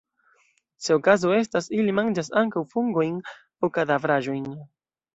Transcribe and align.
Se 0.85 0.95
okazo 0.99 1.33
estas, 1.41 1.69
ili 1.81 1.95
manĝas 1.99 2.33
ankaŭ 2.43 2.65
fungojn 2.75 3.23
aŭ 3.39 3.73
kadavraĵojn. 3.79 4.45